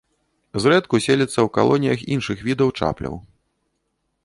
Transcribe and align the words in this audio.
Зрэдку 0.63 0.99
селіцца 1.07 1.33
ў 1.33 1.47
калоніях 1.59 1.99
іншых 2.17 2.37
відаў 2.49 2.69
чапляў. 2.79 3.15